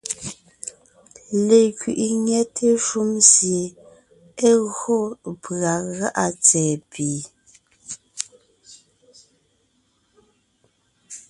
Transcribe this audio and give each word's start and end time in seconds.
Lekẅiʼi 1.47 2.07
nyɛte 2.25 2.67
shúm 2.85 3.11
sie 3.31 3.63
é 4.47 4.49
gÿo 4.77 4.97
pʉ̀a 5.43 5.73
gá’a 5.95 6.25
tsɛ̀ɛ 6.43 6.75
pì, 6.91 7.09